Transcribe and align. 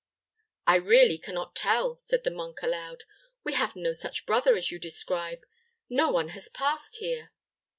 "I 0.65 0.77
really 0.77 1.19
can 1.19 1.35
not 1.35 1.55
tell," 1.55 1.95
said 1.99 2.23
the 2.23 2.31
monk, 2.31 2.63
aloud. 2.63 3.03
"We 3.43 3.53
have 3.53 3.75
no 3.75 3.93
such 3.93 4.25
brother 4.25 4.57
as 4.57 4.71
you 4.71 4.79
describe; 4.79 5.45
no 5.89 6.09
one 6.09 6.29
has 6.29 6.49
passed 6.49 6.95
here." 6.95 7.29